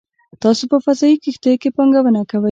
تاسو 0.41 0.63
په 0.71 0.77
فضايي 0.85 1.15
کښتیو 1.23 1.59
کې 1.61 1.69
پانګونه 1.77 2.21
کوئ 2.29 2.39